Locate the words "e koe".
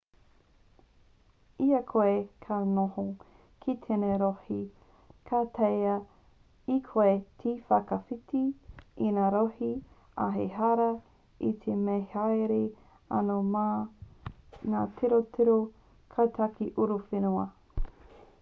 6.75-7.11